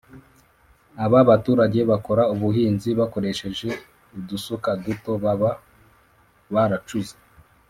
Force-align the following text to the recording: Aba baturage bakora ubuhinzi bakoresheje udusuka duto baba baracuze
Aba 1.03 1.19
baturage 1.29 1.79
bakora 1.91 2.23
ubuhinzi 2.33 2.89
bakoresheje 2.99 3.69
udusuka 4.17 4.69
duto 4.83 5.11
baba 5.23 5.51
baracuze 6.53 7.15